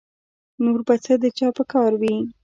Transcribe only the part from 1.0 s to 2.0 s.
څه د چا په کار